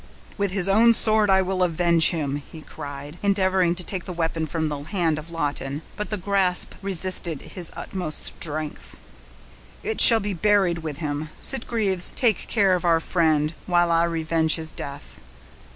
[0.35, 4.47] "With his own sword will I avenge him!" he cried, endeavoring to take the weapon
[4.47, 8.95] from the hand of Lawton; but the grasp resisted his utmost strength.
[9.83, 11.29] "It shall be buried with him.
[11.39, 15.17] Sitgreaves, take care of our friend, while I revenge his death."